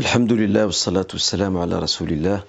[0.00, 2.42] الحمد لله والصلاة والسلام على رسول الله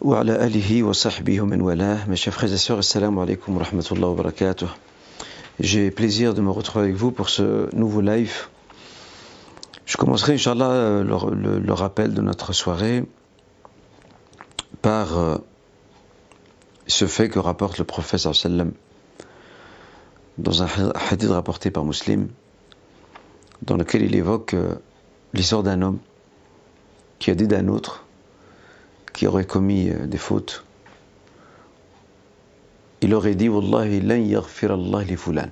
[0.00, 4.22] وعلى آله وصحبه ومن والاه Mes chers frères et sœurs, assalamu alaikum wa rahmatullahi wa
[4.22, 4.66] barakatuh.
[5.60, 8.48] J'ai plaisir de me retrouver avec vous pour ce nouveau live.
[9.86, 13.04] Je commencerai, Inch'Allah, le, le, le rappel de notre soirée
[14.82, 15.36] par euh,
[16.86, 18.72] ce fait que rapporte le prophète sallam
[20.38, 20.68] dans un
[21.10, 22.28] hadith rapporté par Muslim,
[23.62, 24.74] dans lequel il évoque euh,
[25.33, 25.99] l'histoire d'un homme
[27.19, 28.03] qui a dit d'un autre
[29.13, 30.63] qui aurait commis euh, des fautes.
[33.01, 35.49] Il aurait dit Wallahi lan yaghfir Allah li fulan.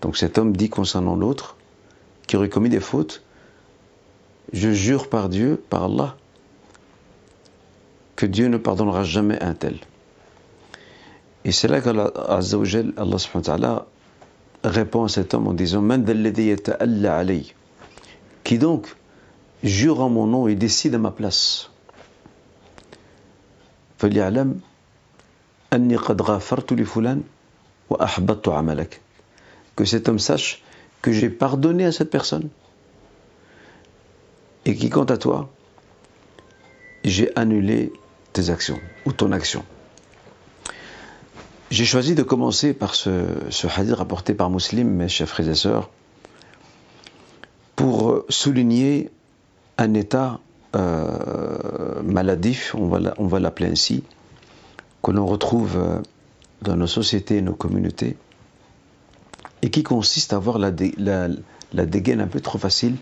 [0.00, 1.56] Donc cet homme dit concernant l'autre
[2.26, 3.22] qui aurait commis des fautes
[4.52, 6.16] Je jure par Dieu, par Allah,
[8.16, 9.78] que Dieu ne pardonnera jamais un tel.
[11.44, 13.80] Et c'est là qu'Allah Allah subhanahu
[14.62, 17.54] répond à cet homme en disant Man alayhi
[18.43, 18.87] qui donc
[19.63, 21.69] jure en mon nom et décide à ma place.
[23.97, 24.59] فليعلم
[25.73, 27.23] أني قد غفرت لفلان
[27.89, 29.01] وأحبطت عملك
[29.75, 30.63] que cet homme sache
[31.01, 32.49] que j'ai pardonné à cette personne
[34.65, 35.49] et qui quant à toi
[37.03, 37.93] j'ai annulé
[38.33, 39.63] tes actions ou ton action
[41.71, 45.55] j'ai choisi de commencer par ce, ce hadith rapporté par Muslim mes chers frères et
[45.55, 45.98] sœurs pour
[48.30, 49.10] souligner
[49.78, 50.40] un état
[50.76, 54.04] euh, maladif, on va l'appeler ainsi,
[55.02, 56.00] que l'on retrouve euh,
[56.62, 58.16] dans nos sociétés et nos communautés,
[59.62, 62.96] et qui consiste à avoir la, dé, la, dégaine un peu trop facile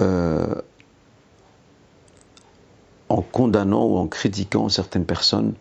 [0.00, 0.54] euh,
[3.08, 5.54] en condamnant ou en critiquant certaines personnes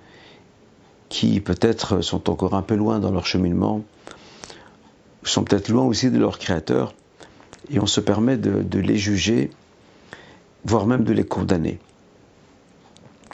[1.09, 3.81] qui peut-être sont encore un peu loin dans leur cheminement,
[5.23, 6.93] sont peut-être loin aussi de leur créateur,
[7.69, 9.49] et on se permet de, les juger,
[10.65, 11.79] voire même de les condamner.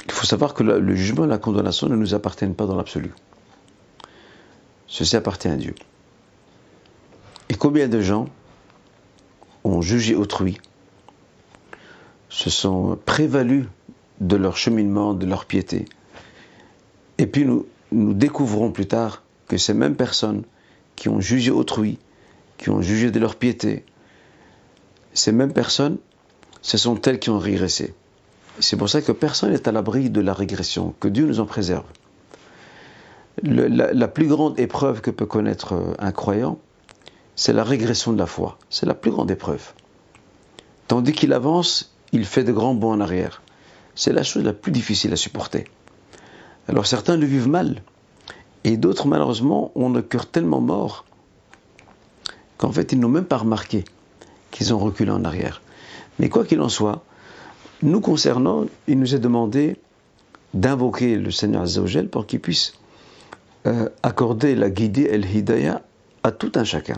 [0.06, 3.12] Il faut savoir que le, jugement et la condamnation ne nous appartiennent pas dans l'absolu.
[4.88, 5.76] Ceci appartient à Dieu.
[7.50, 8.28] Et combien de gens
[9.64, 10.60] ont jugé autrui,
[12.30, 13.66] se sont prévalus
[14.22, 15.86] de leur cheminement, de leur piété.
[17.18, 20.44] Et puis nous découvrons plus tard que ces mêmes personnes
[20.96, 21.98] qui ont jugé autrui,
[22.58, 23.86] qui ont jugé de leur piété,
[25.18, 25.98] ces mêmes personnes,
[26.62, 27.96] ce sont elles qui ont régressé.
[28.60, 31.46] C'est pour ça que personne n'est à l'abri de la régression, que Dieu nous en
[31.46, 31.86] préserve.
[33.44, 36.58] La, la, plus grande épreuve que peut connaître un croyant,
[37.36, 38.58] c'est la régression de la foi.
[38.70, 39.74] C'est la plus grande épreuve.
[40.88, 43.44] Tandis qu'il avance, il fait de grands bons en arrière.
[43.94, 45.66] C'est la chose la plus difficile à supporter.
[46.68, 47.84] Alors certains le vivent mal,
[48.64, 51.06] et d'autres malheureusement ont le cœur tellement mort
[52.58, 53.86] qu'en fait ils n'ont même pas remarqué
[54.58, 55.62] qu'ils ont reculé en arrière.
[56.18, 57.04] Mais quoi qu'il en soit,
[57.84, 59.78] nous concernant, il nous est demandé
[60.56, 62.74] d'invoquer le Seigneur Azzawajal pour qu'il puisse
[63.68, 65.84] euh, accorder la guidée El Hidayah
[66.24, 66.98] à tout un chacun.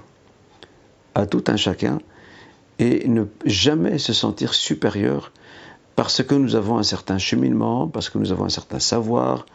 [1.15, 1.99] À tout un chacun
[2.79, 5.33] et ne jamais se sentir supérieur
[5.97, 9.45] parce que nous avons un certain cheminement, parce que nous avons un certain savoir,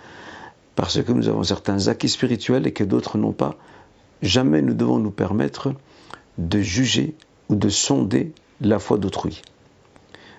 [0.77, 3.55] parce que nous avons certains acquis spirituels et que d'autres n'ont pas.
[4.21, 5.73] Jamais nous devons nous permettre
[6.37, 7.15] de juger
[7.49, 9.43] ou de sonder la foi d'autrui.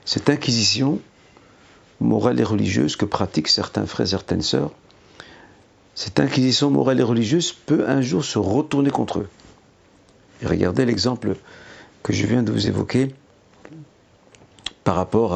[0.06, 1.00] Cette inquisition
[2.00, 4.72] morale et religieuse que pratiquent certains frères et certaines sœurs,
[5.96, 9.30] cette inquisition morale et religieuse peut un jour se retourner contre eux.
[10.42, 11.36] Et regardez l'exemple
[12.04, 13.16] que je viens de vous évoquer
[14.84, 15.34] par rapport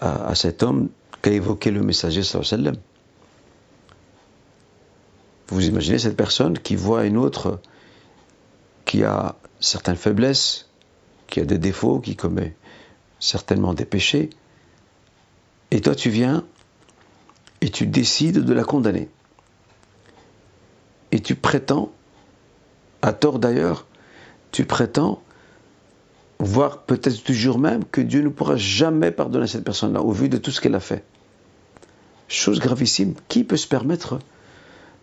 [0.00, 0.90] à, cet homme
[1.22, 2.74] qu'a évoqué le messager sallam.
[5.48, 7.60] Vous imaginez cette personne qui voit une autre
[8.84, 10.68] qui a certaines faiblesses,
[11.26, 12.54] qui a des défauts, qui commet
[13.18, 14.30] certainement des péchés,
[15.70, 16.44] et toi tu viens
[17.60, 19.08] et tu décides de la condamner.
[21.12, 21.92] Et tu prétends,
[23.00, 23.86] à tort d'ailleurs,
[24.52, 25.22] tu prétends,
[26.38, 30.28] voire peut-être tu jures même que Dieu ne pourra jamais pardonner cette personne-là au vu
[30.28, 31.04] de tout ce qu'elle a fait.
[32.28, 34.18] Chose gravissime, qui peut se permettre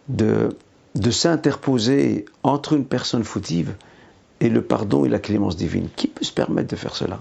[0.08, 0.50] de,
[0.96, 3.74] de s'interposer entre une personne fautive
[4.42, 7.20] et le pardon et la clémence divine Qui peut se permettre de faire cela?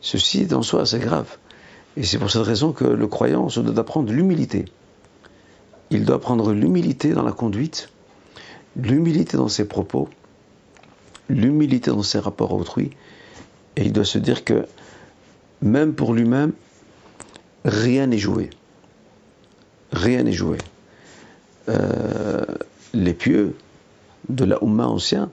[0.00, 1.36] Ceci en soi assez grave.
[1.96, 4.64] Et c'est pour cette raison que le croyant se doit d'apprendre l'humilité.
[5.90, 7.90] Il doit prendre l'humilité dans la conduite,
[8.76, 10.08] l'humilité dans ses propos,
[11.28, 12.90] l'humilité dans ses rapports à autrui,
[13.76, 14.66] et il doit se dire que
[15.62, 16.52] même pour lui-même,
[17.64, 18.50] rien n'est joué.
[19.92, 20.58] Rien n'est joué.
[21.68, 22.44] Euh,
[22.92, 23.56] les pieux
[24.28, 25.30] de la Oumma ancien,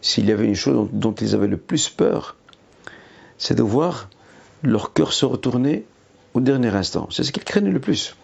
[0.00, 2.36] s'il y avait une chose dont, ils avaient le plus peur,
[3.38, 4.08] c'est de voir
[4.62, 5.84] leur cœur se retourner
[6.34, 7.08] au dernier instant.
[7.10, 8.16] C'est ce qu'ils craignaient le plus.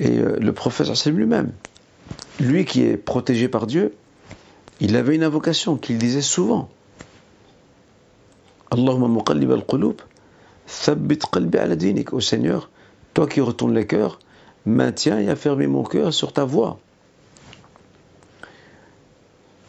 [0.00, 1.52] Et euh, le professeur, lui-même.
[2.40, 3.94] Lui qui est protégé par Dieu,
[4.80, 6.68] il avait une invocation qu'il disait souvent.
[8.70, 10.00] Allahumma muqallib al-qulub,
[10.66, 12.12] thabbit qalbi ala dinik.
[12.12, 12.70] Au Seigneur,
[13.14, 14.18] toi qui retournes les cœurs,
[14.66, 16.80] maintiens et affermis mon cœur sur ta voie.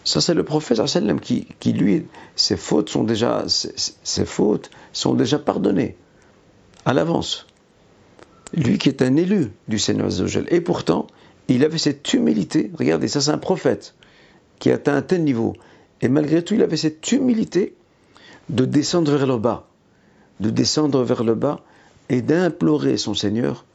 [0.06, 0.80] Ça, c'est le prophète
[1.22, 2.06] qui, qui, lui,
[2.36, 3.44] ses fautes sont déjà,
[5.44, 5.98] pardonnées
[6.86, 7.48] à l'avance.
[8.54, 10.46] Lui qui est un élu du Seigneur Azzawajal.
[10.50, 11.07] Et pourtant,
[11.48, 12.72] il avait cette humilité.
[12.78, 13.96] Regardez, ça c'est un prophète
[14.60, 15.54] qui atteint un tel niveau.
[16.02, 17.75] Et malgré tout, il avait cette humilité
[18.50, 19.68] de descendre vers le bas.
[20.40, 21.62] De descendre vers le bas
[22.10, 23.66] et d'implorer son Seigneur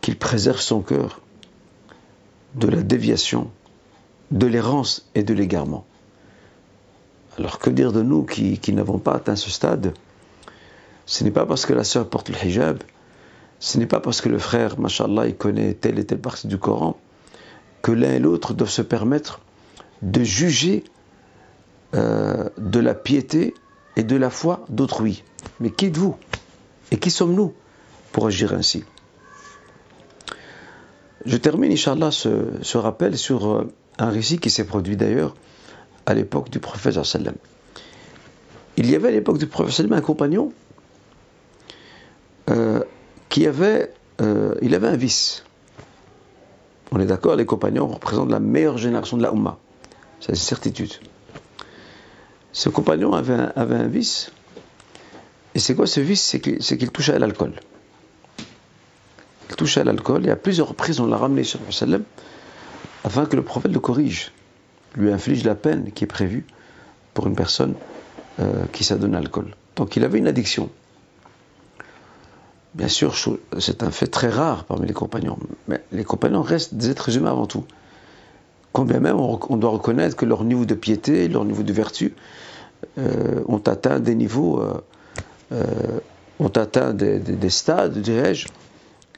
[0.00, 1.20] qu'il préserve son cœur
[2.54, 3.50] de la déviation
[4.30, 5.84] de l'errance et de l'égarement.
[7.38, 9.94] Alors que dire de nous qui, n'avons pas atteint ce stade?
[11.06, 12.82] Ce n'est pas parce que la sœur porte le hijab,
[13.58, 16.58] ce n'est pas parce que le frère, mashallah, il connaît telle et telle partie du
[16.58, 16.98] Coran,
[17.82, 19.40] que l'un et l'autre doivent se permettre
[20.02, 20.84] de juger
[21.94, 23.54] euh, de la piété
[23.96, 25.24] et de la foi d'autrui.
[25.58, 26.16] Mais qui êtes-vous?
[26.92, 27.52] Et qui sommes-nous
[28.12, 28.84] pour agir ainsi?
[31.26, 33.68] Je termine, Inch'Allah, ce, ce rappel sur euh,
[34.00, 35.36] un récit qui s'est produit d'ailleurs
[36.06, 37.34] à l'époque du prophète sallam.
[38.76, 40.52] Il y avait à l'époque du prophète sallam un compagnon
[42.48, 42.82] euh,
[43.28, 45.44] qui avait, euh, il avait un vice.
[46.90, 49.58] On est d'accord, les compagnons représentent la meilleure génération de la Ummah.
[50.18, 50.92] C'est une certitude.
[52.52, 54.32] Ce compagnon avait un, vice.
[55.54, 56.22] Et c'est quoi ce vice?
[56.22, 57.52] C'est qu'il touchait à l'alcool.
[59.50, 62.02] Il touchait à l'alcool et à plusieurs reprises on l'a ramené sur le
[63.04, 64.32] afin que le prophète le corrige,
[64.96, 66.44] lui inflige la peine qui est prévue
[67.14, 67.74] pour une personne
[68.40, 69.54] euh, qui s'adonne à l'alcool.
[69.76, 70.70] Donc il avait une addiction.
[72.74, 73.14] Bien sûr,
[73.58, 77.32] c'est un fait très rare parmi les compagnons, mais les compagnons restent des êtres humains
[77.32, 77.64] avant tout.
[78.72, 82.14] Combien même on, doit reconnaître que leur niveau de piété, leur niveau de vertu
[82.98, 84.62] euh, ont atteint des niveaux,
[85.50, 85.98] euh,
[86.38, 88.46] ont atteint des, stades, dirais-je,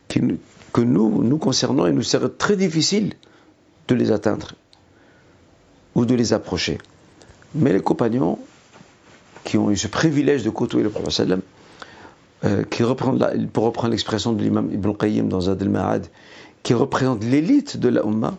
[0.08, 3.12] que nous, nous concernant, il nous serait très difficile
[3.88, 4.52] de les atteindre
[5.94, 6.79] ou de les approcher.
[7.55, 8.38] Mais les compagnons
[9.44, 11.29] qui ont eu ce privilège de côtoyer le prophète
[12.44, 12.64] euh,
[13.52, 16.06] pour reprendre l'expression de l'imam Ibn Qayyim dans Zad al-Ma'ad,
[16.62, 18.37] qui représente l'élite de la Ummah,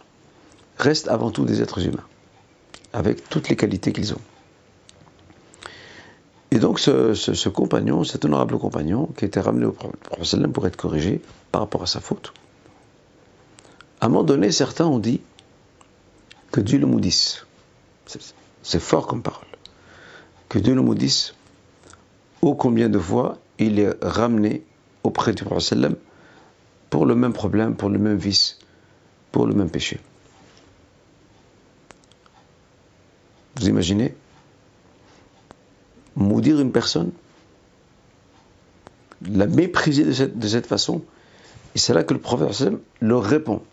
[0.77, 2.05] restent avant tout des êtres humains,
[2.93, 4.21] avec toutes les qualités qu'ils ont.
[6.51, 11.21] Et donc ce, compagnon, cet honorable compagnon, qui était ramené au prophète pour être corrigé
[11.51, 12.33] par rapport à sa faute,
[14.01, 15.21] à un moment donné, certains ont dit
[16.53, 17.45] que Dieu le maudisse.
[18.61, 19.47] C'est fort comme parole.
[20.49, 21.33] Que Dieu le maudisse.
[22.41, 24.63] Ô combien de fois il est ramené
[25.03, 25.79] auprès du prophète
[26.91, 28.59] pour le même problème, pour le même vice,
[29.31, 29.99] pour le même péché.
[33.55, 34.13] Vous imaginez?
[36.15, 37.11] Maudire une personne,
[39.27, 41.01] la mépriser de cette, façon,
[41.73, 42.71] et c'est là que le prophète
[43.01, 43.63] leur répond.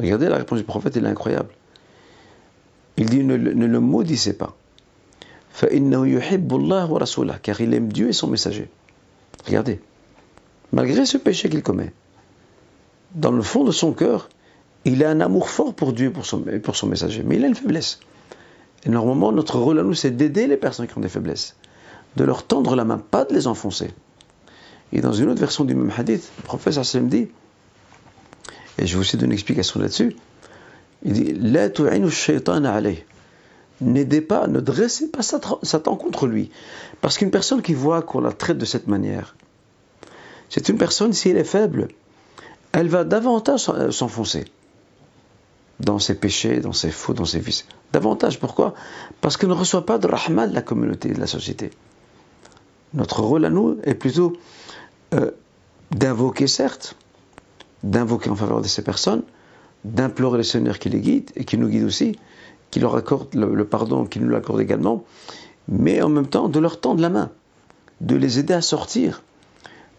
[0.00, 1.50] Regardez la réponse du prophète, elle est incroyable.
[2.96, 4.56] Il dit ne, le maudissez pas.
[7.42, 8.68] car il aime Dieu et son messager.
[9.46, 9.80] Regardez,
[10.72, 11.92] malgré ce péché qu'il commet,
[13.14, 14.28] dans le fond de son cœur,
[14.84, 17.54] il a un amour fort pour Dieu et pour son, messager, mais il a une
[17.54, 18.00] faiblesse.
[18.84, 21.56] Et normalement, notre rôle à nous, c'est d'aider les personnes qui ont des faiblesses,
[22.16, 23.90] de leur tendre la main, pas de les enfoncer.
[24.92, 26.78] Et dans une autre version du même hadith, le prophète
[27.08, 27.28] dit,
[28.78, 30.16] et je vous cite une explication là-dessus,
[31.04, 31.68] il dit La
[33.80, 36.50] N'aidez pas, ne dressez pas Satan contre lui.
[37.00, 39.36] Parce qu'une personne qui voit qu'on la traite de cette manière,
[40.48, 41.88] c'est une personne, si elle est faible,
[42.72, 44.44] elle va davantage euh, s'enfoncer
[45.80, 47.66] dans ses péchés, dans ses faux, dans ses vices.
[47.92, 48.74] Davantage, pourquoi?
[49.20, 51.70] Parce qu'elle ne reçoit pas de rahma de la communauté, de la société.
[52.94, 54.34] Notre rôle à nous est plutôt
[55.14, 55.32] euh,
[55.90, 56.96] d'invoquer, certes,
[57.82, 59.24] d'invoquer en faveur de ces personnes,
[59.84, 62.18] d'implorer le Seigneur qui les guide et qui nous guide aussi,
[62.70, 65.04] qui leur accorde le, pardon, qui nous l'accorde également,
[65.68, 67.30] mais en même temps de leur tendre la main,
[68.00, 69.22] de les aider à sortir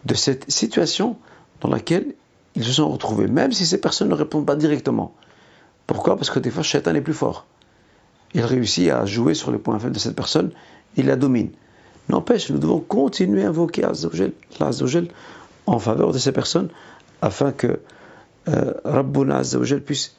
[0.04, 1.16] de cette situation
[1.60, 2.14] dans laquelle
[2.54, 5.14] ils se sont retrouvés, même si ces personnes ne répondent pas directement.
[5.86, 6.16] Pourquoi?
[6.16, 7.46] Parce que des fois, Shaitan est plus fort.
[8.34, 10.50] Il réussit à jouer sur les points faibles de cette personne,
[10.96, 11.50] il la domine.
[12.08, 15.08] N'empêche, nous devons continuer à invoquer Azzawajal,
[15.66, 16.68] en faveur de ces personnes
[17.20, 17.80] afin que
[18.48, 20.16] euh, Rabbuna Azzawajal puisse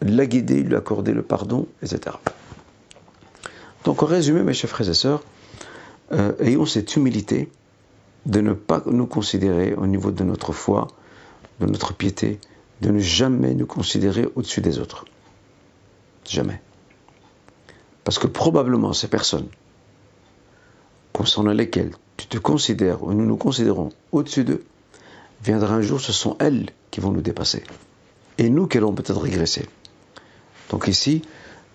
[0.00, 2.16] la guider, lui accorder le pardon, etc.
[3.84, 5.22] Donc en résumé, mes chers frères et sœurs,
[6.12, 7.50] euh, ayons cette humilité
[8.26, 10.88] de ne pas nous considérer au niveau de notre foi,
[11.60, 12.38] de notre piété,
[12.80, 15.04] de ne jamais nous considérer au-dessus des autres.
[16.28, 16.60] Jamais.
[18.04, 19.48] Parce que probablement ces personnes
[21.12, 24.64] concernant lesquelles tu te considères ou nous nous considérons au-dessus d'eux,
[25.44, 27.64] viendra un jour, ce sont elles qui vont nous dépasser.
[28.38, 29.68] Et nous qui allons peut-être régresser.
[30.70, 31.22] Donc ici,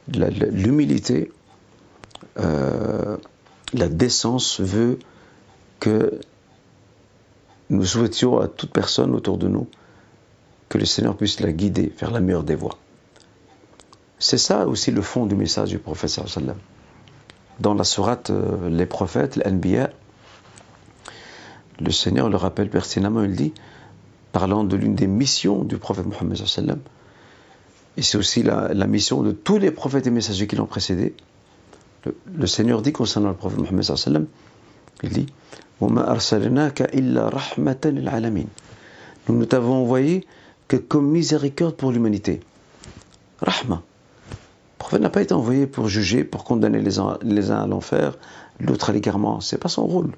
[0.07, 1.31] l'humilité,
[2.39, 3.17] euh,
[3.73, 4.99] la décence veut
[5.81, 6.21] que
[7.69, 9.67] nous souhaitions à toute personne autour de nous
[10.69, 12.77] que le Seigneur puisse la guider vers la meilleure des voies.
[14.19, 16.19] C'est ça aussi le fond du message du prophète.
[17.59, 19.89] Dans la sourate euh, Les prophètes, l'Anbiya,
[21.79, 23.53] le Seigneur le rappelle pertinemment, il dit,
[24.31, 26.37] parlant de l'une des missions du prophète Mohammed
[27.97, 31.15] et c'est aussi la, mission de tous les prophètes et messagers qui l'ont précédé.
[32.35, 34.27] Le, Seigneur dit concernant le prophète Mohammed
[35.03, 35.27] il dit,
[35.81, 35.89] nous
[39.29, 40.25] ne t'avons envoyé
[40.67, 42.39] que comme miséricorde pour l'humanité.
[43.41, 43.83] Rahma.
[44.29, 47.67] Le prophète n'a pas été envoyé pour juger, pour condamner les uns, les uns à
[47.67, 48.17] l'enfer,
[48.59, 49.39] l'autre à l'égarement.
[49.39, 50.11] C'est pas son rôle.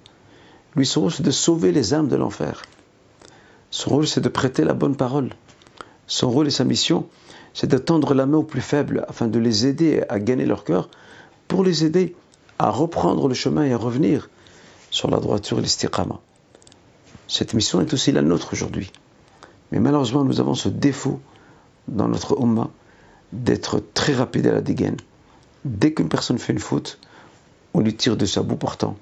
[0.76, 2.62] Lui, son rôle, c'est de sauver les âmes de l'enfer.
[3.72, 5.30] Son rôle, c'est de prêter la bonne parole.
[6.08, 7.08] Son rôle et sa mission,
[7.54, 10.64] c'est de tendre la main aux plus faibles afin de les aider à gagner leur
[10.64, 10.90] cœur,
[11.48, 12.16] pour les aider
[12.58, 14.30] à reprendre le chemin et à revenir
[14.92, 16.20] sur la droiture et l'istiqama.
[17.28, 18.92] Cette mission est aussi la nôtre aujourd'hui.
[19.72, 21.20] Mais malheureusement, nous avons ce défaut
[21.88, 22.70] dans notre Ummah
[23.34, 24.98] d'être très rapide à la dégaine.
[25.64, 27.00] Dès qu'une personne fait une faute,
[27.74, 28.96] on lui tire de sa bout portant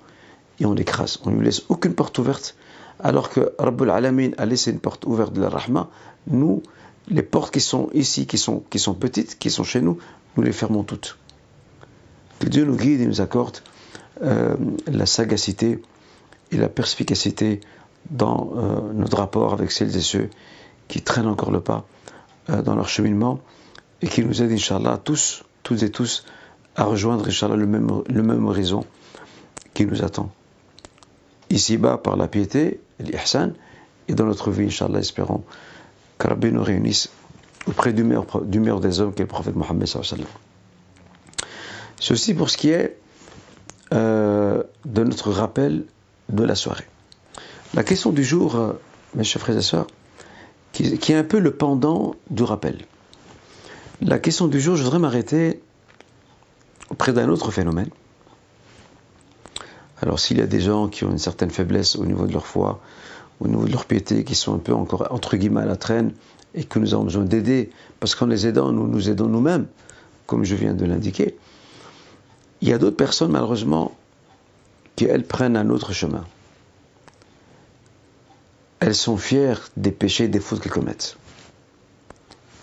[0.59, 1.19] et on l'écrase.
[1.23, 2.55] On ne lui laisse aucune porte ouverte,
[2.99, 5.89] alors que Rabbul Alamin a laissé une porte ouverte de la Rahma.
[6.27, 6.63] Nous,
[7.07, 9.97] les portes qui sont ici, qui sont, qui sont petites, qui sont chez nous,
[10.35, 11.17] nous les fermons toutes.
[12.39, 13.57] Que Dieu nous guide et nous accorde
[14.21, 14.55] euh,
[14.87, 15.81] la sagacité
[16.51, 17.61] et la perspicacité
[18.09, 20.29] dans euh, notre rapport avec celles et ceux
[20.87, 21.85] qui traînent encore le pas
[22.49, 23.39] euh, dans leur cheminement
[24.01, 26.25] et qui nous aident, Inch'Allah, tous, toutes et tous,
[26.75, 28.85] à rejoindre, Inch'Allah, le même, le même horizon
[29.73, 30.31] qui nous attend.
[31.49, 33.53] Ici-bas, par la piété, l'ihsan,
[34.07, 35.43] et dans notre vie, Inch'Allah, espérons
[36.17, 37.09] que Rabbi nous réunisse
[37.67, 39.87] auprès du meilleur, des hommes, qui est le prophète Mohammed.
[41.99, 42.97] Ceci pour ce qui est
[43.93, 45.85] euh, de notre rappel
[46.29, 46.85] de la soirée.
[47.73, 48.73] La question du jour, euh,
[49.15, 49.87] mes chers frères et sœurs,
[50.71, 52.85] qui, est un peu le pendant du rappel.
[54.01, 55.61] La question du jour, je voudrais m'arrêter
[56.89, 57.89] auprès d'un autre phénomène.
[60.01, 62.45] Alors s'il y a des gens qui ont une certaine faiblesse au niveau de leur
[62.45, 62.79] foi,
[63.39, 66.13] au niveau de leur piété, qui sont un peu encore entre guillemets à la traîne
[66.53, 69.67] et que nous avons besoin d'aider, parce qu'en les aidant, nous nous aidons nous-mêmes,
[70.25, 71.37] comme je viens de l'indiquer,
[72.61, 73.95] il y a d'autres personnes malheureusement
[74.95, 76.25] qui elles prennent un autre chemin.
[78.79, 81.17] Elles sont fières des péchés, des fautes qu'elles commettent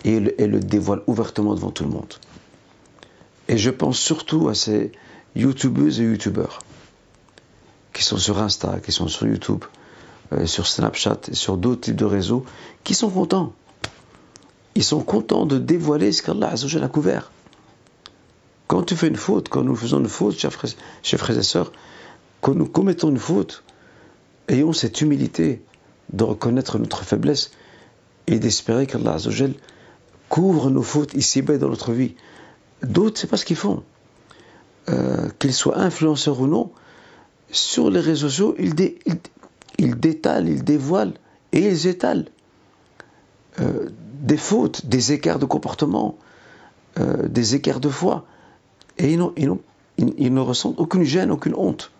[0.05, 2.13] et elle, le dévoile ouvertement devant tout le monde.
[3.47, 4.91] Et je pense surtout à ces
[5.35, 6.59] youtubeuses et youtubeurs
[7.95, 9.63] qui sont sur Insta, qui sont sur YouTube,
[10.33, 12.45] euh, sur Snapchat sur d'autres types de réseaux,
[12.83, 13.53] qui sont contents.
[14.75, 17.31] Ils sont contents de dévoiler ce qu'Allah a couvert.
[18.67, 20.73] Quand tu fais une faute, quand nous faisons une faute, chers frères,
[21.03, 21.71] chers frères et sœurs,
[22.41, 23.63] quand nous commettons une faute,
[24.49, 25.63] ayons cette humilité
[26.11, 27.51] de reconnaître notre faiblesse
[28.27, 29.17] et d'espérer qu'Allah
[30.27, 32.15] couvre nos fautes ici-bas dans notre vie.
[32.83, 33.83] D'autres, c'est pas ce qu'ils font.
[34.89, 36.71] Euh, qu'ils soient influenceurs ou non,
[37.55, 38.73] sur les réseaux sociaux, ils,
[39.77, 41.13] ils, détalent, ils dévoilent
[41.51, 42.25] et ils étalent
[43.61, 43.89] euh,
[44.21, 46.17] des fautes, des écarts de comportement,
[46.99, 48.25] euh, des écarts de foi.
[48.97, 51.91] Et ils, ne ressentent aucune gêne, aucune honte.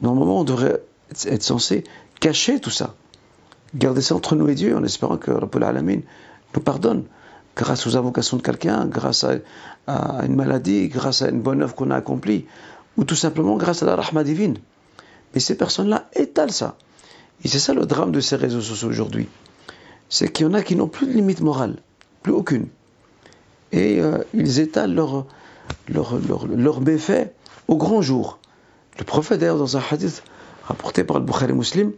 [0.00, 0.82] Normalement, on devrait
[1.26, 1.84] être censé
[2.20, 2.94] cacher tout ça.
[3.74, 6.00] Garder ça entre nous et Dieu en espérant que Rabbul Alamin
[6.54, 7.04] nous pardonne
[7.56, 11.90] grâce aux invocations de quelqu'un, grâce à, une maladie, grâce à une bonne œuvre qu'on
[11.90, 12.46] a accomplie,
[12.96, 14.58] ou tout simplement grâce à la rahma divine.
[15.34, 16.76] Mais ces personnes-là étalent ça.
[17.44, 19.28] Et c'est ça le drame de ces réseaux sociaux aujourd'hui.
[20.08, 21.76] C'est qu'il y en a qui n'ont plus de limite morale,
[22.22, 22.68] plus aucune.
[23.72, 25.26] Et euh, ils étalent leurs
[25.88, 27.32] leur, leur, méfaits
[27.68, 28.38] au grand jour.
[28.98, 30.22] Le prophète, d'ailleurs, dans un hadith
[30.64, 31.92] rapporté par le Bukhari Muslim,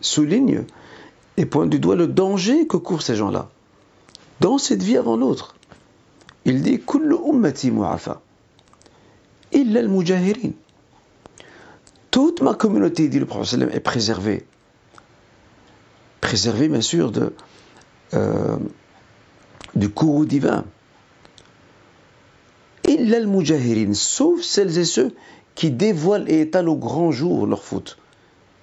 [0.00, 0.64] souligne
[1.36, 3.48] et pointe du doigt le danger que courent ces gens-là
[4.40, 5.54] dans cette vie avant l'autre.
[6.44, 8.20] Il dit Kullu ummati mu'afa
[9.52, 10.52] illa al-mujahirin.
[12.10, 14.46] Toute ma communauté, dit le prophète, est préservée.
[16.20, 17.12] Préservée, bien sûr,
[18.14, 18.56] euh,
[19.74, 20.64] du courroux divin.
[22.86, 25.14] illa al-mujahirin, sauf celles et ceux
[25.54, 27.98] qui dévoilent et étalent au grand jour leurs fautes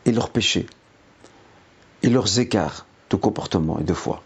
[0.06, 0.68] et leurs péchés
[2.04, 4.22] et leurs écarts de comportement et de foi.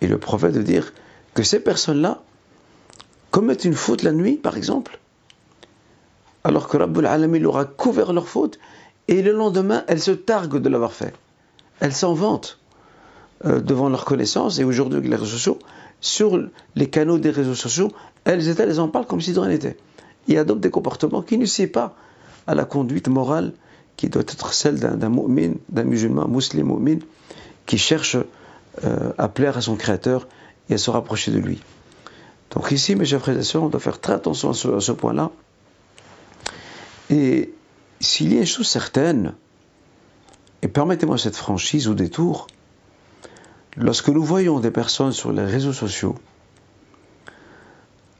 [0.00, 0.92] Et le prophète de dire
[1.34, 2.22] que ces personnes-là
[3.32, 5.00] commettent une faute la nuit, par exemple,
[6.44, 8.60] alors que Rabbul Alamin leur a couvert leur faute,
[9.08, 11.14] et le lendemain, elles se targuent de l'avoir fait.
[11.80, 12.60] Elles s'en vantent
[13.44, 15.58] euh, devant leur connaissance, et aujourd'hui avec les réseaux sociaux,
[16.00, 16.40] sur
[16.76, 17.90] les canaux des réseaux sociaux,
[18.24, 19.78] elles elles en parlent comme si de rien n'était.
[20.28, 21.96] Ils adoptent des comportements qui ne s'y pas
[22.46, 23.52] à la conduite morale
[23.96, 26.98] qui doit être celle d'un mu'min, d'un musulman, mu'min,
[27.66, 28.16] qui cherche
[28.84, 30.28] euh, à plaire à son Créateur
[30.68, 31.60] et à se rapprocher de lui.
[32.52, 35.30] Donc ici, mes chers frères et sœurs, on doit faire très attention à ce, point-là.
[37.10, 37.52] Et
[38.00, 39.34] s'il y a une chose certaine,
[40.60, 42.46] et permettez-moi cette franchise au détour,
[43.76, 46.14] lorsque nous voyons des personnes sur les réseaux sociaux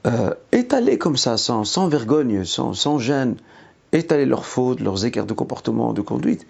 [0.05, 3.37] euh, étaler comme ça, sans, sans vergogne, sans, sans, gêne,
[3.93, 6.45] étaler leurs fautes, leurs écarts de comportement, de conduite,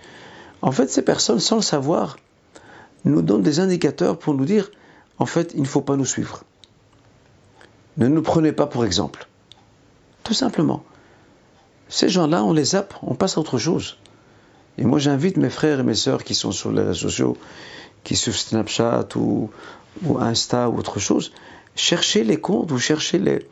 [0.62, 2.18] en fait, ces personnes, sans le savoir,
[3.04, 4.72] nous donnent des indicateurs pour nous dire,
[5.20, 6.46] en fait, il ne faut pas nous suivre.
[7.98, 9.28] Ne nous prenez pas pour exemple.
[10.24, 10.84] Tout simplement.
[11.90, 13.98] Ces gens-là, on les zappe, on passe à autre chose.
[14.78, 17.38] Et moi, j'invite mes frères et mes sœurs qui sont sur les réseaux sociaux,
[18.04, 19.52] qui suivent Snapchat ou,
[20.04, 21.32] ou Insta ou autre chose,
[21.76, 23.48] cherchez les comptes, vous cherchez les,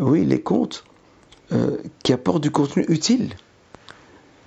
[0.00, 0.84] oui, les comptes
[1.52, 3.34] euh, qui apportent du contenu utile.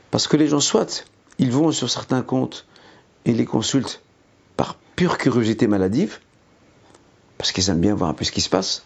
[0.09, 1.05] Parce que les gens, soit
[1.37, 2.65] ils vont sur certains comptes
[3.25, 4.01] et les consultent
[4.57, 6.19] par pure curiosité maladive,
[7.37, 8.83] parce qu'ils aiment bien voir un peu ce qui se passe,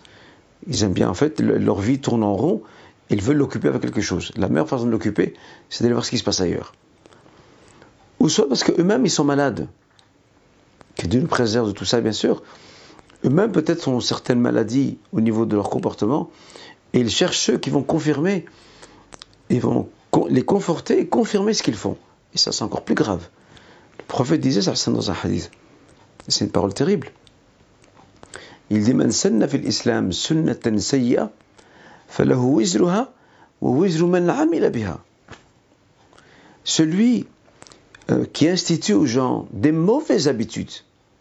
[0.67, 2.63] ils aiment bien, en fait, leur vie tourne en rond,
[3.09, 4.31] ils veulent l'occuper avec quelque chose.
[4.35, 5.33] La meilleure façon de l'occuper,
[5.69, 6.73] c'est d'aller voir ce qui se passe ailleurs.
[8.19, 9.67] Ou soit parce qu'eux-mêmes, ils sont malades.
[10.95, 12.41] Que Dieu nous préserve de tout ça, bien sûr.
[13.25, 16.29] Eux-mêmes, peut-être, ont certaines maladies au niveau de leur comportement,
[16.93, 18.45] et ils cherchent ceux qui vont confirmer,
[19.49, 19.89] et vont
[20.29, 21.97] les conforter et confirmer ce qu'ils font.
[22.33, 23.27] Et ça, c'est encore plus grave.
[23.99, 25.51] Le prophète disait ça dans un hadith.
[26.27, 27.11] C'est une parole terrible.
[28.69, 31.29] Man sanna fil islam sunnatan sayya,
[32.09, 33.09] falahu wizruha
[33.61, 34.99] wa wizru man amila biha.
[36.63, 37.27] Celui
[38.09, 40.71] euh, qui institue aux gens des mauvaises habitudes,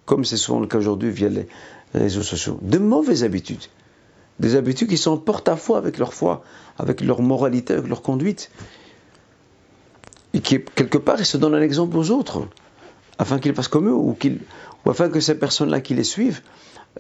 [0.06, 1.46] comme c'est souvent le cas aujourd'hui via les
[1.94, 3.66] réseaux sociaux, de mauvaises habitudes,
[4.40, 6.42] des habitudes qui sont porte-à-faux avec leur foi,
[6.78, 8.50] avec leur moralité, avec leur conduite,
[10.32, 12.48] et qui, quelque part, ils se donnent un exemple aux autres,
[13.18, 14.16] afin qu'ils fassent comme eux, ou,
[14.84, 16.40] ou afin que ces personnes-là qui les suivent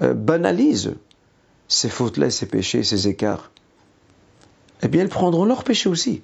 [0.02, 0.94] euh, banalisent
[1.68, 3.50] ces fautes-là, ces péchés, ces écarts.
[4.82, 6.22] Eh bien, ils prendront leur péché aussi.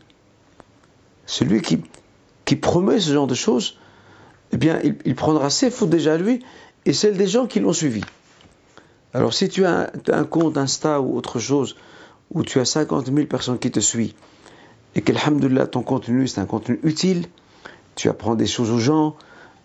[1.26, 3.78] Celui qui, promet ce genre de choses,
[4.52, 6.44] eh bien, il, prendra ses fautes déjà à lui
[6.84, 8.02] et celles des gens qui l'ont suivi.
[9.14, 11.76] Alors si tu as un, compte Insta ou autre chose,
[12.32, 14.14] où tu as 50 000 personnes qui te suivent,
[14.94, 17.26] et qu'Alhamdulillah, ton contenu, c'est un contenu utile,
[17.94, 19.16] tu apprends des choses aux gens,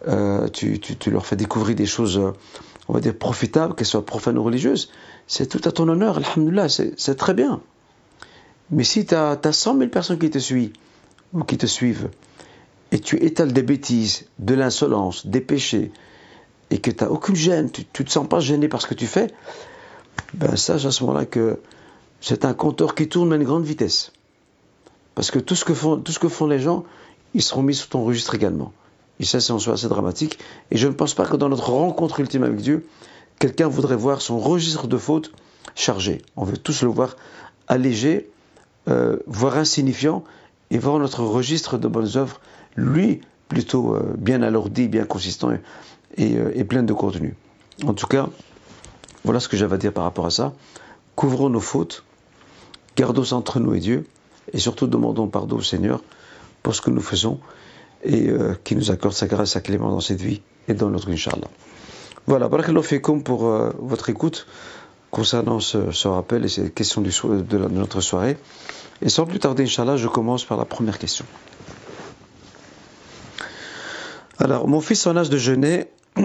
[0.07, 2.31] euh, tu, leur fais découvrir des choses, euh,
[2.87, 4.91] on va dire, profitables, qu'elles soient profanes ou religieuses,
[5.27, 7.61] c'est tout à ton honneur, Alhamdulillah, c'est très bien.
[8.71, 10.73] Mais si tu as, as 100 000 personnes qui te suivent,
[11.33, 12.09] ou qui te suivent,
[12.91, 15.91] et tu étales des bêtises, de l'insolence, des péchés,
[16.69, 18.93] et que tu n'as aucune gêne, tu ne te sens pas gêné par ce que
[18.93, 19.33] tu fais,
[20.33, 21.59] ben sache à ce moment-là que
[22.21, 24.11] c'est un compteur qui tourne à une grande vitesse.
[25.13, 26.85] Parce que tout ce que font, tout ce que font les gens,
[27.33, 28.73] ils seront mis sous ton registre également.
[29.19, 30.39] Et ça, c'est en soi assez dramatique.
[30.71, 32.85] Et je ne pense pas que dans notre rencontre ultime avec Dieu,
[33.39, 35.31] quelqu'un voudrait voir son registre de fautes
[35.75, 36.21] chargé.
[36.35, 37.15] On veut tous le voir
[37.67, 38.29] allégé,
[38.87, 40.23] euh, voire insignifiant,
[40.71, 42.39] et voir notre registre de bonnes œuvres,
[42.75, 45.51] lui, plutôt euh, bien alourdi, bien consistant
[46.19, 47.35] euh, et, pleine de contenu.
[47.85, 48.29] En tout cas,
[49.23, 50.53] voilà ce que j'avais à dire par rapport à ça.
[51.15, 52.03] Couvrons nos fautes,
[52.95, 54.07] gardons entre nous et Dieu,
[54.53, 56.01] et surtout demandons pardon au Seigneur
[56.63, 57.39] pour ce que nous faisons
[58.05, 61.09] et euh, qui nous accorde sa grâce, sa clément dans cette vie et dans notre
[61.09, 61.47] Inch'Allah.
[62.27, 64.47] Voilà, barakallahu fikum pour euh, votre écoute
[65.11, 68.37] concernant ce, rappel et ces questions de, de, notre soirée.
[69.01, 71.25] Et sans plus tarder, Inch'Allah, je commence par la première question.
[74.39, 75.85] Alors, mon fils en âge de jeûner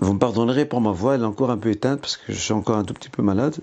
[0.00, 2.38] vous me pardonnerez pour ma voix, elle est encore un peu éteinte parce que je
[2.38, 3.56] suis encore un tout petit peu malade.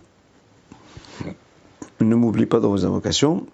[2.00, 3.46] Ne m'oublie pas dans vos invocations.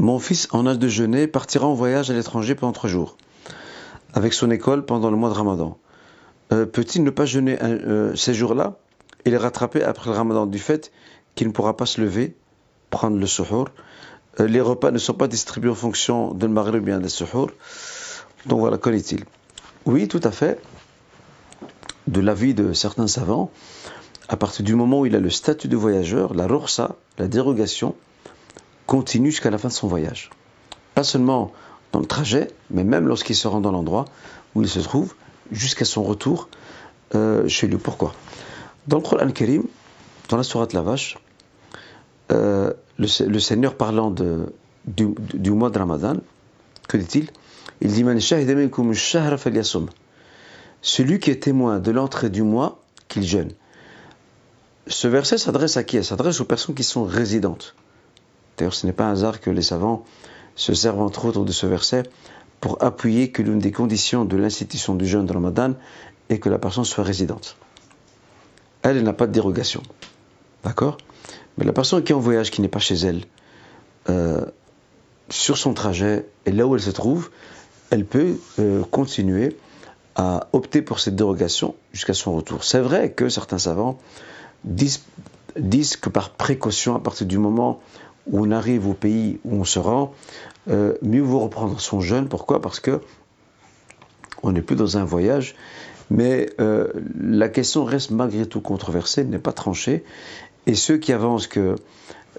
[0.00, 3.16] Mon fils, en âge de jeûner, partira en voyage à l'étranger pendant trois jours,
[4.14, 5.76] avec son école pendant le mois de Ramadan.
[6.52, 8.78] Euh, peut-il ne pas jeûner euh, ces jours-là
[9.24, 10.92] et les rattraper après le Ramadan du fait
[11.34, 12.36] qu'il ne pourra pas se lever,
[12.90, 13.70] prendre le suhour
[14.38, 17.50] euh, Les repas ne sont pas distribués en fonction de le ou bien des suhour.
[18.46, 19.24] Donc voilà, qu'en est-il?
[19.84, 20.60] Oui, tout à fait.
[22.06, 23.50] De l'avis de certains savants,
[24.28, 27.96] à partir du moment où il a le statut de voyageur, la rorsa, la dérogation,
[28.88, 30.30] continue jusqu'à la fin de son voyage.
[30.94, 31.52] Pas seulement
[31.92, 34.06] dans le trajet, mais même lorsqu'il se rend dans l'endroit
[34.54, 35.14] où il se trouve,
[35.52, 36.48] jusqu'à son retour
[37.14, 37.76] euh, chez lui.
[37.76, 38.14] Pourquoi?
[38.86, 39.64] Dans le Coran Karim,
[40.30, 41.18] dans la Sourate la vache,
[42.32, 46.16] euh, le, Seigneur parlant du, mois de Ramadan,
[46.88, 47.30] que dit-il?
[47.82, 48.04] Il dit
[50.80, 53.52] Celui qui est témoin de l'entrée du mois, qu'il jeûne.
[54.86, 55.98] Ce verset s'adresse à qui?
[55.98, 57.74] Il s'adresse aux personnes qui sont résidentes.
[58.58, 60.04] D'ailleurs, ce n'est pas un hasard que les savants
[60.56, 62.02] se servent entre autres de ce verset
[62.60, 65.74] pour appuyer que l'une des conditions de l'institution du jeûne de Ramadan
[66.28, 67.56] est que la personne soit résidente.
[68.82, 69.82] Elle, n'a pas de dérogation.
[70.64, 70.98] D'accord?
[71.56, 73.22] Mais la personne qui est en voyage, qui n'est pas chez elle,
[74.08, 74.44] euh,
[75.30, 77.30] sur son trajet et là où elle se trouve,
[77.90, 79.56] elle peut euh, continuer
[80.16, 82.64] à opter pour cette dérogation jusqu'à son retour.
[82.64, 83.98] C'est vrai que certains savants
[84.64, 85.00] disent,
[86.00, 87.80] que par précaution, à partir du moment
[88.30, 90.12] où on arrive au pays où on se rend,
[90.70, 92.28] euh, mieux vaut reprendre son jeûne.
[92.28, 92.60] Pourquoi?
[92.60, 93.00] Parce que
[94.42, 95.56] on n'est plus dans un voyage,
[96.10, 96.88] mais euh,
[97.18, 100.04] la question reste malgré tout controversée, n'est pas tranchée,
[100.66, 101.76] et ceux qui avancent que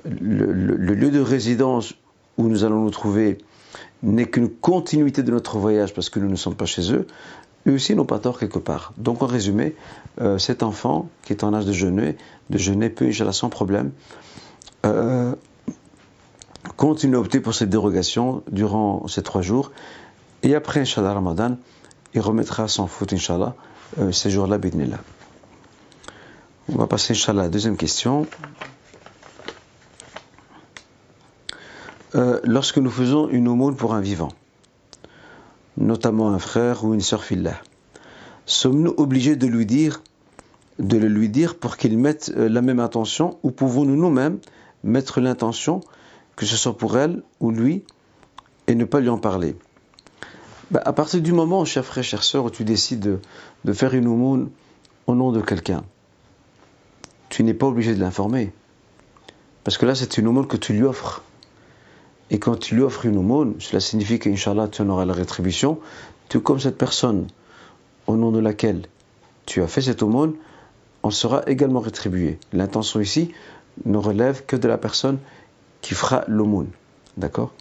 [0.05, 0.53] le,
[0.93, 1.93] lieu de résidence
[2.37, 3.37] où nous allons nous trouver
[4.01, 7.05] n'est qu'une continuité de notre voyage parce que nous ne sommes pas chez eux,
[7.67, 8.93] eux aussi n'ont pas tort quelque part.
[8.97, 9.75] Donc en résumé,
[10.21, 12.15] euh, cet enfant qui est en âge de jeûner,
[12.49, 13.91] de jeûner peut, Inch'Allah, sans problème,
[16.79, 19.73] continue à opter pour cette dérogation durant ces trois jours.
[20.43, 21.57] Et après, Inch'Allah, Ramadan,
[22.13, 23.53] il remettra sans faute, Inch'Allah,
[23.99, 24.99] euh, ces jours-là, Bidnillah.
[26.71, 28.25] On va passer, Inch'Allah, à la deuxième question.
[32.15, 34.31] Euh, lorsque nous faisons une aumône pour un vivant,
[35.75, 37.59] notamment un frère ou une sœur fillah,
[38.45, 40.01] sommes-nous obligés de lui dire,
[40.79, 44.39] de le lui dire pour qu'il mette euh, la même intention ou pouvons-nous nous-mêmes
[44.85, 45.81] mettre l'intention
[46.39, 47.83] que ce soit pour elle ou lui,
[48.67, 49.57] et ne pas lui en parler.
[50.71, 53.19] Bah, à partir du moment, cher frère, chère sœur, où tu décides
[53.65, 54.49] de, faire une aumône
[55.05, 55.83] au nom de quelqu'un,
[57.27, 58.53] tu n'es pas obligé de l'informer.
[59.65, 61.23] Parce que là, c'est une aumône que tu lui offres.
[62.31, 65.77] Et quand tu lui offres une aumône, cela signifie qu'Inch'Allah, tu en auras la rétribution,
[66.29, 67.27] tout comme cette personne
[68.07, 68.83] au nom de laquelle
[69.45, 70.35] tu as fait cette aumône,
[71.03, 72.39] en sera également rétribué.
[72.53, 73.33] L'intention ici
[73.83, 75.19] ne relève que de la personne
[75.81, 76.69] qui fera l'aumône.
[77.17, 77.53] D'accord?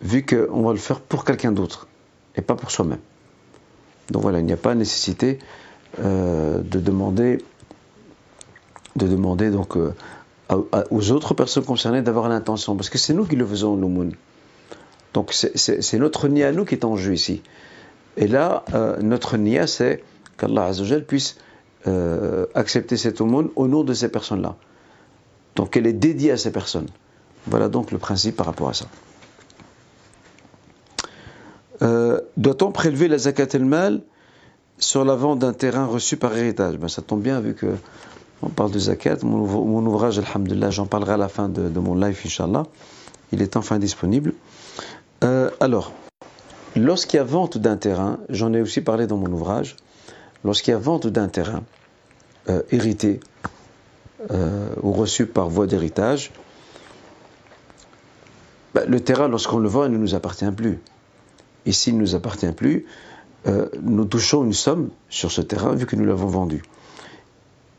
[0.00, 1.88] Vu qu'on va le faire pour quelqu'un d'autre
[2.36, 3.00] et pas pour soi-même.
[4.10, 5.38] Donc voilà, il n'y a pas nécessité
[5.98, 7.38] euh, de demander,
[8.94, 9.94] de demander donc euh,
[10.90, 14.12] aux autres personnes concernées d'avoir l'intention, parce que c'est nous qui le faisons l'aumône.
[15.14, 17.42] Donc c'est notre nia nous qui est en jeu ici.
[18.18, 20.04] Et là, euh, notre nia, c'est
[20.36, 20.70] qu'Allah
[21.06, 21.38] puisse
[22.54, 24.56] accepter cette aumône au nom de ces personnes-là.
[25.54, 26.88] Donc elle est dédiée à ces personnes.
[27.46, 28.86] Voilà donc le principe par rapport à ça.
[31.82, 34.00] Euh, doit-on prélever la zakat el-mal
[34.78, 36.76] sur la vente d'un terrain reçu par héritage?
[36.78, 37.74] Ben, Ça tombe bien vu que
[38.42, 39.18] on parle de zakat.
[39.22, 42.64] Mon, ouvrage, alhamdulillah, j'en parlerai à la fin de, mon live, inshallah.
[43.32, 44.34] Il est enfin disponible.
[45.24, 45.92] Euh, alors,
[46.76, 49.76] lorsqu'il y a vente d'un terrain, j'en ai aussi parlé dans mon ouvrage,
[50.44, 51.62] lorsqu'il y a vente d'un terrain
[52.48, 53.20] euh, hérité
[54.82, 56.32] ou reçu par voie d'héritage,
[58.76, 60.80] bah, le terrain, lorsqu'on le vend, il ne nous appartient plus.
[61.64, 62.84] Et s'il ne nous appartient plus,
[63.46, 66.62] euh, nous touchons une somme sur ce terrain vu que nous l'avons vendu.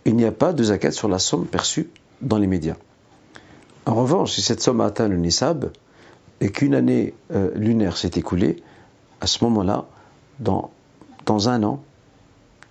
[0.05, 1.87] Il n'y a pas de zakat sur la somme perçue
[2.23, 2.77] dans les médias.
[3.85, 5.69] En revanche, si cette somme a atteint le nisab
[6.41, 8.63] et qu'une année euh, lunaire s'est écoulée,
[9.21, 9.85] à ce moment-là,
[10.39, 10.71] dans,
[11.47, 11.79] un an,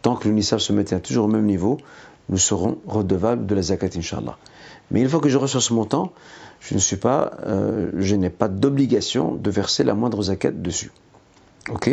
[0.03, 1.79] tant que le nisab se maintient toujours au même niveau,
[2.29, 4.37] nous serons redevables de la zakat, inshallah.
[4.91, 6.13] Mais une fois que je reçois ce montant,
[6.61, 10.91] je ne suis pas, euh, je n'ai pas d'obligation de verser la moindre zakat dessus.
[11.69, 11.91] Ok?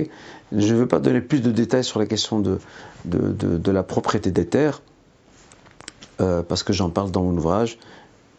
[0.51, 2.59] Je ne veux pas donner plus de détails sur la question de,
[3.05, 4.81] de, la propriété des terres,
[6.21, 7.77] euh, parce que j'en parle dans mon ouvrage.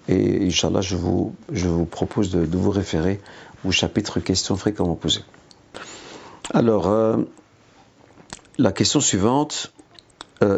[0.08, 3.20] Et Inch'Allah, je vous, je vous propose de, vous référer
[3.64, 5.24] au chapitre questions fréquemment posées.
[6.52, 7.16] Alors, euh,
[8.58, 9.72] la question suivante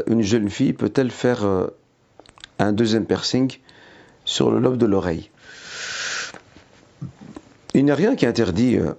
[0.09, 1.47] une jeune fille peut-elle faire
[2.59, 3.57] un deuxième piercing
[4.25, 5.31] sur le lobe de l'oreille?
[7.77, 8.93] Il n'y a rien qui interdit euh,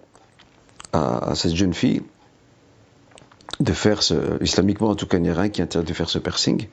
[0.94, 2.04] à, cette jeune fille
[3.60, 6.10] de faire ce, islamiquement en tout cas, il n'y a rien qui interdit de faire
[6.10, 6.68] ce piercing,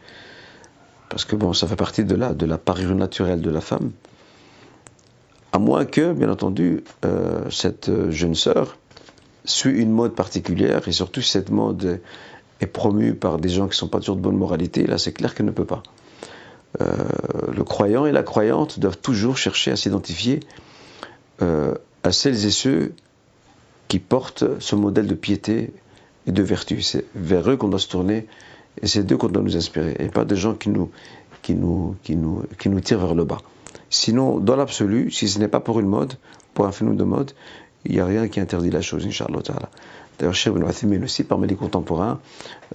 [1.08, 3.92] parce que bon, ça fait partie de la, de la parure naturelle de la femme,
[5.52, 8.76] à moins que, bien entendu, euh, cette jeune sœur
[9.46, 12.00] suit une mode particulière, et surtout si cette mode
[12.60, 15.12] est, promue par des gens qui ne sont pas toujours de bonne moralité, là c'est
[15.12, 15.82] clair qu'elle ne peut pas.
[16.80, 20.40] le croyant et la croyante doivent toujours chercher à s'identifier
[22.04, 22.92] à celles et ceux
[23.88, 25.72] qui portent ce modèle de piété
[26.26, 26.82] et de vertu.
[26.82, 28.26] C'est vers eux qu'on doit se tourner
[28.80, 30.90] et c'est d'eux qu'on doit nous inspirer et pas des gens qui nous,
[31.42, 33.38] qui nous, qui nous, qui nous tirent vers le bas.
[33.90, 36.14] Sinon, dans l'absolu, si ce n'est pas pour une mode,
[36.52, 37.32] pour un phénomène de mode,
[37.84, 39.40] il n'y a rien qui interdit la chose, Inch'Allah
[40.18, 42.20] D'ailleurs, Cheikh Ibn Uthaymin aussi, parmi les contemporains,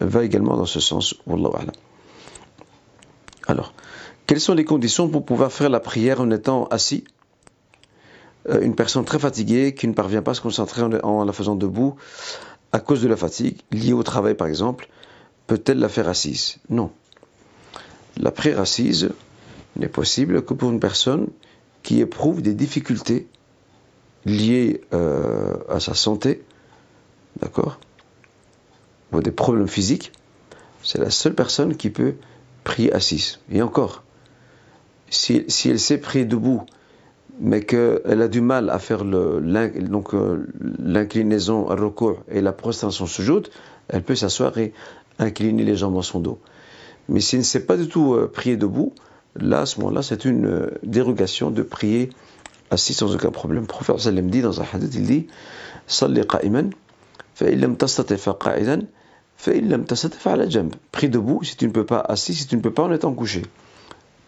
[0.01, 1.15] va également dans ce sens.
[3.47, 3.73] Alors,
[4.27, 7.05] quelles sont les conditions pour pouvoir faire la prière en étant assis?
[8.61, 11.95] Une personne très fatiguée qui ne parvient pas à se concentrer en la faisant debout
[12.71, 14.89] à cause de la fatigue, liée au travail par exemple,
[15.47, 16.57] peut-elle la faire assise?
[16.69, 16.91] Non.
[18.17, 19.09] La prière assise
[19.75, 21.27] n'est possible que pour une personne
[21.83, 23.27] qui éprouve des difficultés
[24.25, 26.43] liées euh, à sa santé,
[27.39, 27.79] d'accord?
[29.11, 30.11] Ou des problèmes physiques.
[30.83, 32.15] C'est la seule personne qui peut
[32.63, 33.39] prier assise.
[33.51, 34.03] Et encore,
[35.09, 36.63] si, elle sait prier debout,
[37.39, 39.39] mais qu'elle a du mal à faire euh,
[40.79, 43.49] l'inclinaison à recours et la prostration sujoud,
[43.87, 44.73] elle peut s'asseoir et
[45.19, 46.39] incliner les jambes dans son dos.
[47.07, 48.93] Mais si ne sait pas du tout euh, prier debout,
[49.35, 52.09] là, à ce moment-là, c'est une euh, dérogation de prier
[52.71, 53.61] assis sans aucun problème.
[53.61, 55.27] Le prophète sallam dit dans un hadith, il dit
[55.87, 56.69] Salli qa'iman,
[57.33, 58.81] fa'illam tastati qa'idan,
[59.37, 60.69] fa'illam tastati fa'ala jamb.
[60.91, 63.13] Prie debout si tu ne peux pas, assis si tu ne peux pas en étant
[63.13, 63.43] couché.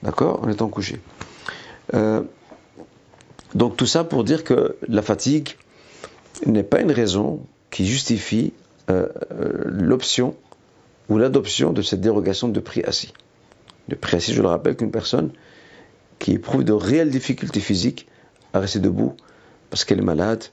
[0.02, 0.42] D'accord?
[0.44, 1.00] En étant couché.
[1.94, 2.22] Euh,
[3.56, 5.56] donc tout ça pour dire que la fatigue
[6.46, 8.54] n'est pas une raison qui justifie
[9.66, 10.36] l'option
[11.08, 13.14] ou l'adoption de cette dérogation de prix assis.
[13.90, 15.32] Le prix assis, je le rappelle, qu'une personne
[16.20, 18.08] qui éprouve de réelles difficultés physiques
[18.54, 19.16] à rester debout
[19.70, 20.44] parce qu'elle est malade,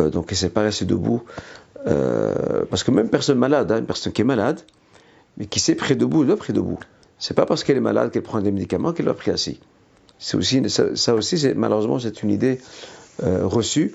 [0.00, 1.24] euh, donc elle ne sait pas rester debout,
[1.86, 4.60] euh, parce que même personne malade, hein, une personne qui est malade,
[5.36, 6.78] mais qui sait prier debout, elle doit prier debout.
[7.18, 9.60] C'est pas parce qu'elle est malade qu'elle prend des médicaments qu'elle doit prier assis.
[10.18, 12.60] C'est aussi, ça, aussi, malheureusement, c'est une idée
[13.22, 13.94] euh, reçue,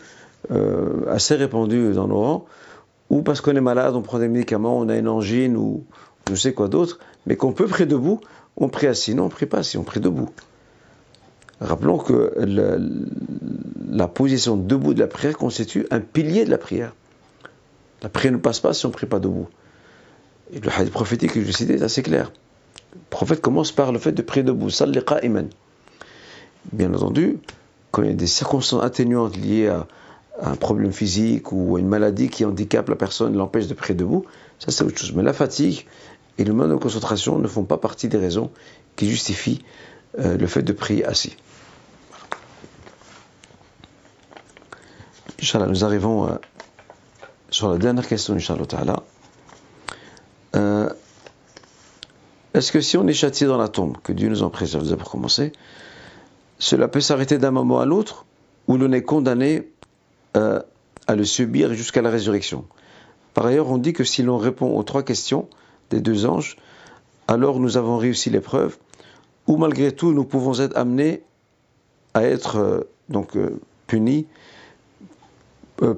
[1.08, 2.46] assez répandue dans nos rangs,
[3.10, 5.84] ou parce qu'on est malade, on prend des médicaments, on a une angine ou
[6.30, 8.22] je sais quoi d'autre, mais qu'on peut prier debout,
[8.56, 9.16] on prie assis.
[9.16, 10.30] Non, on ne prie pas assis, on prie debout.
[11.60, 12.32] Rappelons que
[13.90, 16.94] la position debout de la prière constitue un pilier de la prière.
[18.02, 19.48] La prière ne passe pas si on ne prie pas debout.
[20.54, 22.32] Et le hadith prophétique que je citais est assez clair.
[22.94, 24.70] Le prophète commence par le fait de prier debout.
[24.70, 25.50] Salli qa'iman.
[26.72, 27.40] Bien entendu,
[27.92, 29.88] quand il y a des circonstances atténuantes liées à,
[30.42, 34.26] un problème physique ou une maladie qui handicape la personne, l'empêche de prier debout,
[34.58, 35.14] ça c'est autre chose.
[35.14, 35.86] Mais la fatigue
[36.38, 38.50] et le manque de concentration ne font pas partie des raisons
[38.96, 39.64] qui justifient
[40.18, 41.36] euh, le fait de prier assis.
[45.42, 46.36] Inch'Allah, nous arrivons euh,
[47.50, 49.04] sur la dernière question, Inch'Allah
[50.56, 50.90] euh,
[52.54, 54.96] Est-ce que si on est châtié dans la tombe, que Dieu nous en préserve?
[54.98, 55.52] Pour commencer,
[56.60, 58.26] cela peut s'arrêter d'un moment à l'autre
[58.68, 59.72] ou l'on est condamné
[60.38, 60.62] euh,
[61.08, 62.66] à le subir jusqu'à la résurrection.
[63.34, 65.48] Par ailleurs, on dit que si l'on répond aux trois questions
[65.90, 66.58] des deux anges,
[67.28, 68.78] alors nous avons réussi l'épreuve,
[69.48, 71.24] ou malgré tout nous pouvons être amenés
[72.14, 74.28] à être euh, donc euh, punis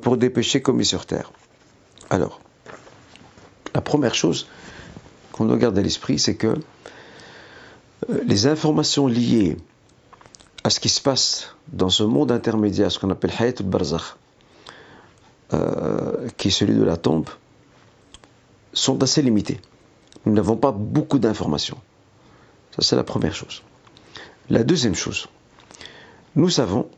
[0.04, 1.32] pour des péchés commis sur terre.
[2.12, 2.39] Alors,
[3.74, 4.47] la première chose
[5.32, 6.54] qu'on doit garder à l'esprit, c'est que
[8.28, 9.58] les informations liées
[10.63, 14.15] à ce qui se passe dans ce monde intermédiaire, ce qu'on appelle Hayat al-Barzakh,
[15.54, 17.28] euh, qui est celui de la tombe,
[18.74, 19.60] sont assez limités.
[20.26, 21.78] Nous n'avons pas beaucoup d'informations.
[22.76, 23.63] Ça, c'est la première chose.
[24.50, 25.28] La deuxième chose,
[26.36, 26.89] nous savons,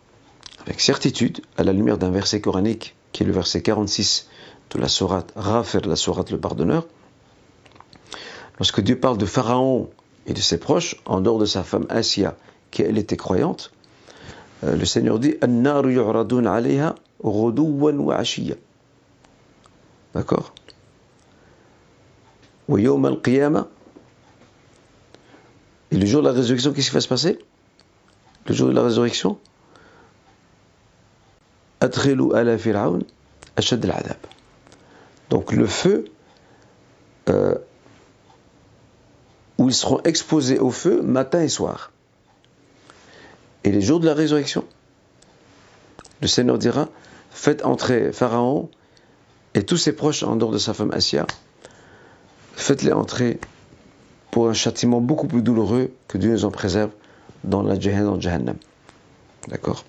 [0.62, 4.28] avec certitude, à la lumière d'un verset coranique, qui est le verset 46
[4.72, 6.86] de la sourate Rafer, la sourate le pardonneur,
[8.60, 9.90] lorsque Dieu parle de Pharaon
[10.28, 12.36] et de ses proches, en dehors de sa femme Asia,
[12.74, 13.72] qui elle était croyante,
[14.64, 15.36] euh, le Seigneur dit
[20.14, 20.54] D'accord?
[25.92, 27.40] Et le jour de la résurrection, qu'est-ce qui va se passer?
[28.48, 29.38] Le jour de la résurrection?
[35.30, 36.06] Donc le feu,
[37.30, 37.56] euh,
[39.58, 41.93] où ils seront exposés au feu matin et soir.
[43.64, 44.66] Et les jours de la résurrection,
[46.22, 46.90] le Seigneur dira
[47.32, 48.70] Faites entrer Pharaon
[49.56, 51.26] et tous ses proches en dehors de sa femme Assia.
[52.56, 53.40] Faites-les entrer
[54.32, 56.92] pour un châtiment beaucoup plus douloureux que Dieu nous en préserve
[57.44, 58.56] dans la Jahannam.
[59.48, 59.86] D'accord?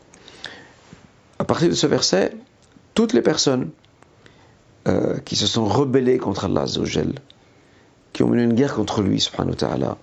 [1.38, 2.32] À partir de ce verset,
[2.94, 3.70] toutes les personnes
[4.88, 6.66] euh, qui se sont rebellées contre Allah,
[8.12, 9.98] qui ont mené une guerre contre lui, subhanahu ta'ala,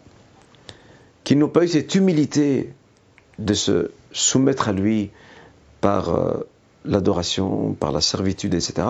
[1.23, 2.73] qui n'ont pas eu cette humilité
[3.39, 5.11] de se soumettre à lui
[5.79, 6.47] par euh,
[6.85, 8.87] l'adoration, par la servitude, etc.,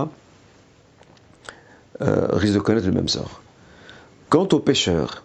[2.02, 3.42] euh, risquent de connaître le même sort.
[4.30, 5.24] Quant aux pécheurs,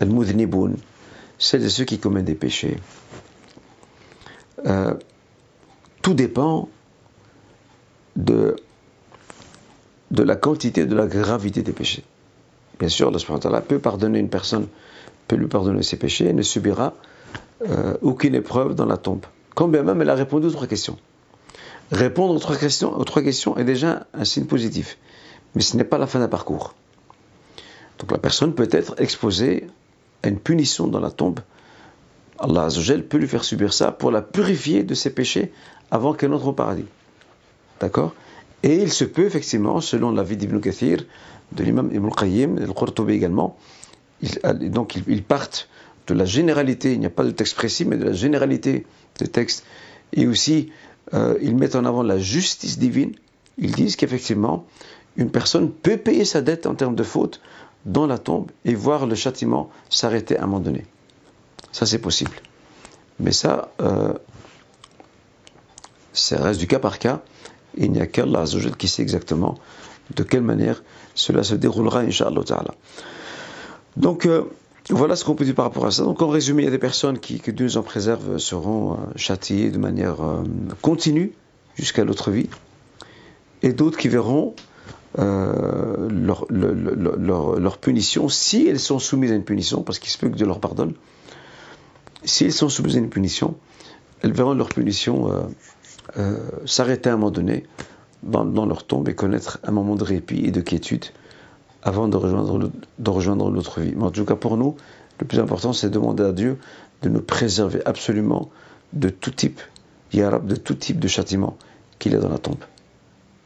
[0.00, 0.76] al-mudhniboun,
[1.38, 2.78] celles et ceux qui commettent des péchés,
[4.66, 4.94] euh,
[6.02, 6.68] tout dépend
[8.16, 8.56] de,
[10.10, 12.04] de la quantité, de la gravité des péchés.
[12.78, 13.12] Bien sûr,
[13.44, 14.68] Allah peut pardonner une personne,
[15.28, 16.94] peut lui pardonner ses péchés et ne subira
[17.62, 19.24] euh, aucune épreuve dans la tombe.
[19.54, 20.98] Quand bien même elle a répondu aux trois questions.
[21.92, 24.98] Répondre aux trois questions, est déjà un signe positif,
[25.54, 26.74] mais ce n'est pas la fin d'un parcours.
[27.98, 29.66] Donc la personne peut être exposée
[30.22, 31.40] à une punition dans la tombe.
[32.38, 35.52] Allah Azzawajal peut lui faire subir ça pour la purifier de ses péchés
[35.90, 36.86] avant qu'elle entre au paradis.
[37.80, 38.14] D'accord?
[38.62, 41.04] Et il se peut effectivement, selon la vie d'Ibn Kathir,
[41.52, 43.56] de l'imam Ibn Qayyim, le Qurtubi également,
[44.60, 45.68] donc ils, partent
[46.06, 48.86] de la généralité, il n'y a pas de texte précis, mais de la généralité
[49.18, 49.64] des textes,
[50.12, 50.70] et aussi
[51.12, 53.12] euh, ils mettent en avant la justice divine.
[53.58, 54.66] Ils disent qu'effectivement,
[55.16, 57.40] une personne peut payer sa dette en termes de faute
[57.84, 60.86] dans la tombe et voir le châtiment s'arrêter à un moment donné.
[61.72, 62.32] Ça, c'est possible.
[63.20, 64.14] Mais ça, euh,
[66.12, 67.22] ça reste du cas par cas.
[67.76, 68.44] Il n'y a qu'Allah
[68.78, 69.58] qui sait exactement
[70.14, 70.82] de quelle manière
[71.14, 72.42] cela se déroulera, Inch'Allah.
[73.96, 74.44] Donc, euh,
[74.90, 76.02] voilà ce qu'on peut dire par rapport à ça.
[76.04, 78.92] Donc, en résumé, il y a des personnes qui, que Dieu nous en préserve, seront
[78.92, 80.16] euh, châtiées de manière
[80.82, 81.32] continue
[81.74, 82.48] jusqu'à l'autre vie,
[83.62, 84.54] et d'autres qui verront
[85.18, 90.36] euh, leur, punition, si elles sont soumises à une punition, parce qu'il se peut que
[90.36, 90.94] Dieu leur pardonne,
[92.24, 93.56] si elles sont soumises à une punition,
[94.22, 95.42] elles verront leur punition euh,
[96.18, 97.64] euh, s'arrêter à un moment donné
[98.22, 101.04] dans, dans, leur tombe et connaître un moment de répit et de quiétude
[101.84, 103.92] avant de rejoindre, l'autre vie.
[103.94, 104.76] Mais en tout cas, pour nous,
[105.20, 106.58] le plus important, c'est de demander à Dieu
[107.02, 108.50] de nous préserver absolument
[108.94, 109.60] de tout type,
[110.12, 111.56] de tout type de châtiment
[111.98, 112.64] qu'il a dans la tombe.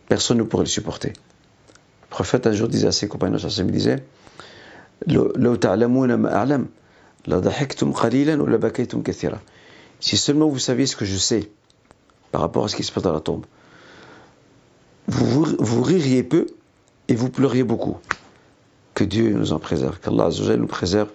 [0.08, 1.08] Personne ne pourrait le supporter.
[1.08, 4.02] Le prophète un jour disait à ses compagnons, il disait
[10.00, 11.50] Si seulement vous saviez ce que je sais
[12.30, 13.44] par rapport à ce qui se passe dans la tombe,
[15.08, 16.46] vous, ririez peu
[17.08, 17.96] et vous pleuriez beaucoup.
[18.98, 21.08] Que Dieu nous en préserve, qu'Allah nous préserve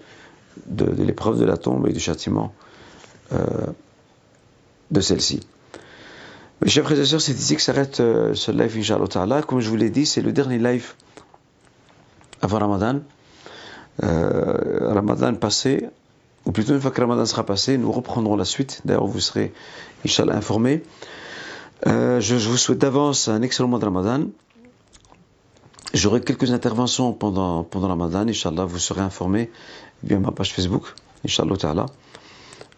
[0.68, 2.54] de, l'épreuve de la tombe et du châtiment
[3.34, 3.38] euh,
[4.90, 5.42] de celle-ci.
[6.62, 9.68] Mes chers frères et sœurs, c'est ici que s'arrête euh, ce live, Inch'Allah Comme je
[9.68, 10.94] vous l'ai dit, c'est le dernier live
[12.42, 13.02] avant Ramadan.
[14.02, 15.86] Euh, Ramadan passé,
[16.46, 18.80] ou plutôt une fois que Ramadan sera passé, nous reprendrons la suite.
[18.86, 19.52] D'ailleurs, vous serez,
[20.06, 20.84] Inch'Allah, informés.
[21.86, 24.28] Euh, je, vous souhaite d'avance un excellent mois de Ramadan.
[25.94, 29.52] J'aurai quelques interventions pendant, pendant Ramadan, Inch'Allah, vous serez informés
[30.04, 30.94] via ma page Facebook,
[31.26, 31.86] Inch'Allah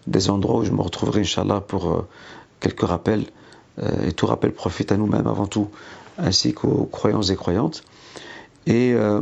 [0.07, 2.05] Des endroits où je me retrouverai, Inch'Allah, pour
[2.59, 3.25] quelques rappels
[3.81, 5.69] euh, et tout rappel profite à nous-mêmes avant tout,
[6.17, 7.83] ainsi qu'aux croyants et croyantes.
[8.67, 9.21] Et euh,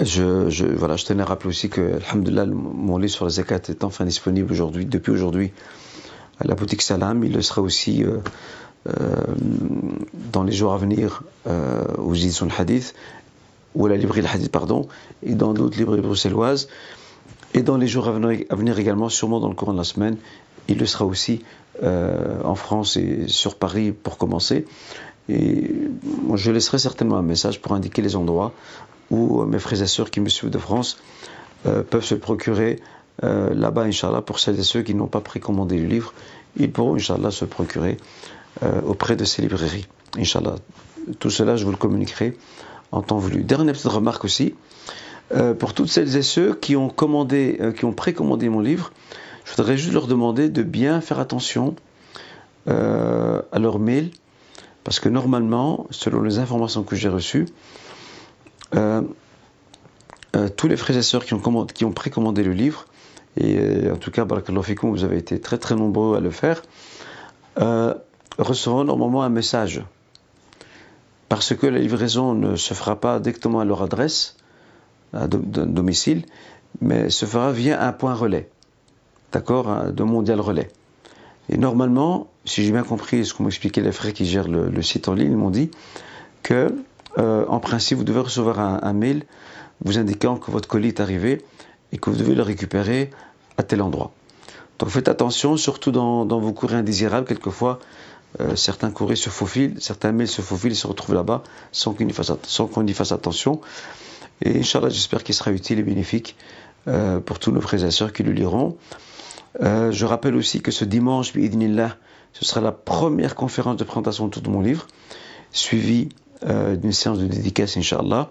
[0.00, 3.84] je, voilà, je tenais à rappeler aussi que, alhamdulillah, mon livre sur la zakat est
[3.84, 5.52] enfin disponible aujourd'hui, depuis aujourd'hui,
[6.40, 7.22] à la boutique Salam.
[7.24, 8.20] Il le sera aussi euh,
[10.38, 12.94] dans les jours à venir euh, aux éditions Hadith,
[13.74, 14.86] ou à la librairie Le Hadith, pardon,
[15.24, 16.68] et dans d'autres librairies bruxelloises.
[17.54, 20.16] Et dans les jours à venir, également, sûrement dans le courant de la semaine,
[20.68, 21.42] il le sera aussi
[21.82, 24.64] euh, en France et sur Paris pour commencer.
[25.28, 25.72] Et
[26.34, 28.52] je laisserai certainement un message pour indiquer les endroits
[29.10, 30.98] où mes frères et sœurs qui me suivent de France
[31.66, 32.78] euh, peuvent se procurer
[33.24, 36.14] euh, là-bas, Inch'Allah, pour celles et ceux qui n'ont pas précommandé le livre,
[36.56, 37.96] ils pourront, Inch'Allah, se procurer
[38.84, 39.86] auprès de ces librairies.
[40.16, 40.56] Inch'Allah.
[41.18, 42.36] Tout cela, je vous le communiquerai
[42.92, 43.42] en temps voulu.
[43.42, 44.54] Dernière petite remarque aussi,
[45.58, 48.92] pour toutes celles et ceux qui ont commandé, qui ont précommandé mon livre,
[49.48, 51.74] je voudrais juste leur demander de bien faire attention
[52.68, 54.10] euh, à leur mail,
[54.84, 57.46] parce que normalement, selon les informations que j'ai reçues,
[58.74, 59.00] euh,
[60.36, 62.84] euh, tous les frères et sœurs qui ont, qui ont précommandé le livre,
[63.38, 66.62] et en tout cas, vous avez été très très nombreux à le faire,
[67.56, 69.82] recevront normalement un message.
[71.28, 74.36] Parce que la livraison ne se fera pas directement à leur adresse,
[75.12, 76.24] à domicile,
[76.80, 78.48] mais se fera via un point relais
[79.32, 80.70] d'accord, de Mondial Relais.
[81.48, 85.08] Et normalement, si j'ai bien compris ce qu'ont expliqué les frères qui gèrent le, site
[85.08, 85.70] en ligne, ils m'ont dit
[86.42, 86.74] que,
[87.18, 89.24] euh, en principe, vous devez recevoir un, mail
[89.84, 91.42] vous indiquant que votre colis est arrivé
[91.92, 93.10] et que vous devez le récupérer
[93.56, 94.12] à tel endroit.
[94.78, 97.78] Donc faites attention, surtout dans, vos courriers indésirables, quelquefois,
[98.40, 102.06] euh, certains courriers se faufilent, certains mails se faufilent et se retrouvent là-bas sans qu'on
[102.86, 103.60] y, fasse, attention.
[104.42, 106.36] Et Inch'Allah, j'espère qu'il sera utile et bénéfique
[106.86, 108.76] euh, pour tous nos frères et sœurs qui le liront.
[109.60, 114.42] Euh, je rappelle aussi que ce dimanche, ce sera la première conférence de présentation autour
[114.42, 114.86] de mon livre,
[115.50, 116.10] suivie
[116.46, 118.30] d'une séance de dédicace, Inch'Allah.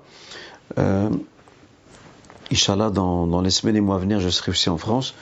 [2.49, 5.13] Inch'Allah, dans, dans, les semaines et mois à venir, je serai aussi en France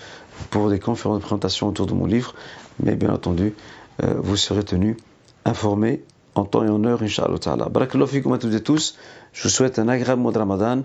[0.51, 2.36] pour des conférences de présentation autour de mon livre.
[2.83, 3.53] Mais bien entendu,
[4.02, 4.98] vous serez tenus
[5.46, 6.04] informés
[6.36, 7.70] en temps et en heure, Inch'Allah ta'ala.
[7.70, 8.96] Barakallahu fikum à toutes et tous.
[9.34, 10.84] Je vous souhaite un agréable mois de Ramadan.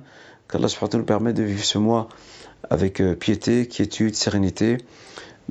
[0.49, 2.09] Qu'Allah nous permet de vivre ce mois
[2.69, 4.79] avec euh, piété, quiétude, sérénité,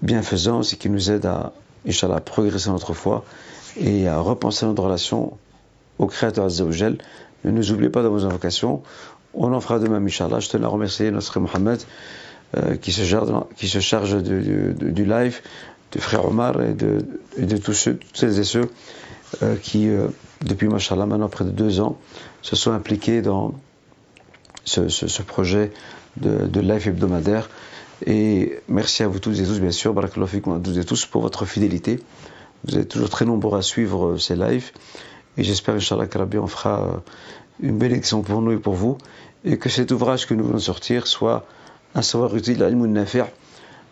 [0.01, 1.53] bienfaisance et qui nous aide à,
[1.87, 3.23] Inch'Allah, progresser notre foi
[3.77, 5.37] et à repenser notre relation
[5.97, 6.97] au Créateur Azzawajal.
[7.43, 8.81] Ne nous oubliez pas dans vos invocations.
[9.33, 10.39] On en fera demain, Inch'Allah.
[10.39, 11.81] Je tenais à remercier notre Mohamed
[12.57, 15.41] euh, qui, se charge, qui se charge du live,
[15.91, 17.05] de frère Omar et de,
[17.37, 18.69] de tous ceux, toutes celles et ceux
[19.43, 20.07] euh, qui, euh,
[20.41, 21.97] depuis Mashallah, maintenant près de deux ans,
[22.41, 23.53] se sont impliqués dans
[24.65, 25.71] ce, ce, projet
[26.17, 27.49] de, de, live hebdomadaire.
[28.05, 31.21] Et merci à vous tous et tous, bien sûr, barakallahu à tous et tous pour
[31.21, 31.99] votre fidélité.
[32.65, 34.71] Vous êtes toujours très nombreux à suivre euh, ces lives.
[35.37, 37.01] Et j'espère, Inch'Allah, qu'Arabi, on fera
[37.61, 38.97] une belle élection pour nous et pour vous.
[39.45, 41.45] Et que cet ouvrage que nous venons de sortir soit
[41.95, 43.27] un savoir utile, à nafir,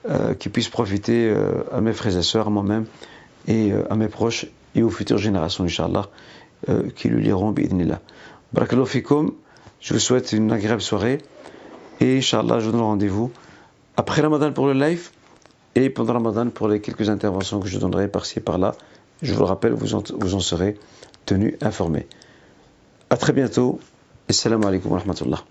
[0.09, 1.33] euh, qui puisse profiter
[1.71, 2.85] à mes frères et sœurs, à moi-même
[3.47, 4.45] et à mes proches
[4.77, 6.07] et aux futures générations, Inch'Allah,
[6.69, 7.99] euh, qui le liront, bi'idnillah.
[8.53, 9.31] Barakallahu
[9.79, 11.19] je vous souhaite une agréable soirée,
[11.99, 13.31] et Inch'Allah, je vous donne rendez-vous
[13.95, 15.09] après Ramadan pour le live,
[15.75, 18.75] et pendant Ramadan pour les quelques interventions que je donnerai par-ci et par-là.
[19.21, 20.77] Je vous le rappelle, vous en, vous en serez
[21.25, 22.07] tenus informés.
[23.09, 23.79] À très bientôt,
[24.29, 25.43] et salam alaikum wa rahmatullah.